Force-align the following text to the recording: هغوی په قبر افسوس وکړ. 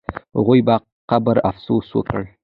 هغوی 0.37 0.59
په 0.67 0.75
قبر 1.09 1.37
افسوس 1.49 1.87
وکړ. 1.93 2.21